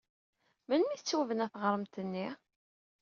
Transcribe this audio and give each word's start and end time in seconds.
Melmi 0.67 0.91
ay 0.93 0.99
tettwabna 0.99 1.45
teɣremt-nni? 1.53 2.27